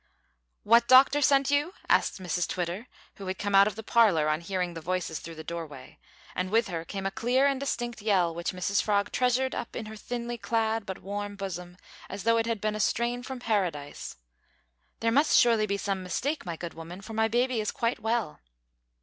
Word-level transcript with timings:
"What 0.63 0.87
doctor 0.87 1.21
sent 1.21 1.51
you?" 1.51 1.75
asked 1.87 2.19
Mrs 2.19 2.47
Twitter, 2.47 2.87
who 3.17 3.27
had 3.27 3.37
come 3.37 3.53
out 3.53 3.67
of 3.67 3.75
the 3.75 3.83
parlour 3.83 4.29
on 4.29 4.41
hearing 4.41 4.73
the 4.73 4.81
voices 4.81 5.19
through 5.19 5.35
the 5.35 5.43
doorway, 5.43 5.99
and 6.33 6.49
with 6.49 6.69
her 6.69 6.83
came 6.83 7.05
a 7.05 7.11
clear 7.11 7.45
and 7.45 7.59
distinct 7.59 8.01
yell 8.01 8.33
which 8.33 8.51
Mrs 8.51 8.81
Frog 8.81 9.11
treasured 9.11 9.53
up 9.53 9.75
in 9.75 9.85
her 9.85 9.95
thinly 9.95 10.39
clad 10.39 10.87
but 10.87 11.03
warm 11.03 11.35
bosom, 11.35 11.77
as 12.09 12.23
though 12.23 12.37
it 12.37 12.47
had 12.47 12.59
been 12.59 12.73
a 12.73 12.79
strain 12.79 13.21
from 13.21 13.37
Paradise. 13.39 14.15
"There 15.01 15.11
must 15.11 15.37
surely 15.37 15.67
be 15.67 15.77
some 15.77 16.01
mistake, 16.01 16.47
my 16.47 16.55
good 16.57 16.73
woman, 16.73 17.01
for 17.01 17.13
my 17.13 17.27
baby 17.27 17.61
is 17.61 17.69
quite 17.69 17.99
well." 17.99 18.39